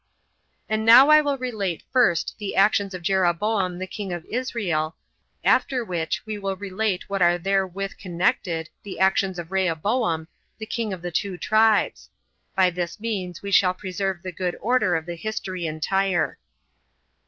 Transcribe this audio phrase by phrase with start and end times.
[0.67, 4.95] And now I will relate first the actions of Jeroboam the king of Israel,
[5.43, 10.27] after which we will relate what are therewith connected, the actions of Rehoboam,
[10.57, 12.09] the king of the two tribes;
[12.55, 16.39] by this means we shall preserve the good order of the history entire.